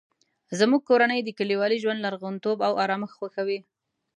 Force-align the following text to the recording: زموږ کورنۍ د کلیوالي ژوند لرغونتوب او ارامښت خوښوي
زموږ 0.59 0.81
کورنۍ 0.89 1.19
د 1.23 1.29
کلیوالي 1.39 1.77
ژوند 1.83 2.03
لرغونتوب 2.05 2.57
او 2.67 2.73
ارامښت 2.83 3.15
خوښوي 3.17 3.59